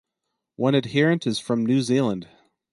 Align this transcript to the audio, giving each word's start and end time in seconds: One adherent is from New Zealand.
One 0.55 0.73
adherent 0.73 1.27
is 1.27 1.37
from 1.37 1.63
New 1.63 1.81
Zealand. 1.83 2.27